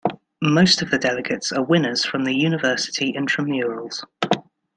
Most 0.41 0.81
of 0.81 0.89
the 0.89 0.97
delegates 0.97 1.51
are 1.51 1.61
winners 1.63 2.03
from 2.03 2.23
the 2.23 2.33
university 2.33 3.13
intramurals. 3.13 4.03